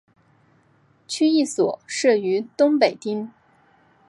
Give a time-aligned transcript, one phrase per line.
[1.07, 3.31] 区役所设于东本町。